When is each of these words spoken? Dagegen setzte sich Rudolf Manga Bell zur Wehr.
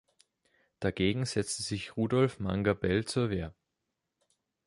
Dagegen 0.79 1.25
setzte 1.25 1.61
sich 1.61 1.95
Rudolf 1.95 2.39
Manga 2.39 2.73
Bell 2.73 3.05
zur 3.05 3.29
Wehr. 3.29 3.53